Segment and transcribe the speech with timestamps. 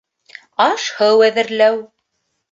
[0.67, 1.77] Аш-һыу әҙерләү